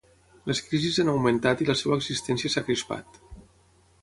[0.51, 3.23] Les crisis han augmentat i la seva existència s'ha crispat.